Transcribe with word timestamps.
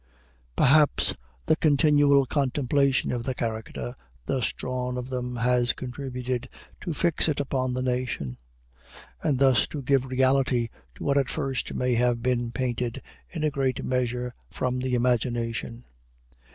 Perhaps 0.55 1.15
the 1.45 1.55
continual 1.55 2.25
contemplation 2.25 3.11
of 3.11 3.23
the 3.23 3.35
character 3.35 3.95
thus 4.25 4.51
drawn 4.51 4.97
of 4.97 5.09
them 5.11 5.35
has 5.35 5.73
contributed 5.73 6.49
to 6.79 6.91
fix 6.91 7.29
it 7.29 7.39
upon 7.39 7.75
the 7.75 7.83
nation; 7.83 8.37
and 9.21 9.37
thus 9.37 9.67
to 9.67 9.83
give 9.83 10.05
reality 10.05 10.69
to 10.95 11.03
what 11.03 11.19
at 11.19 11.29
first 11.29 11.75
may 11.75 11.93
have 11.93 12.23
been 12.23 12.51
painted 12.51 13.03
in 13.29 13.43
a 13.43 13.51
great 13.51 13.85
measure 13.85 14.33
from 14.49 14.79
the 14.79 14.95
imagination. 14.95 15.83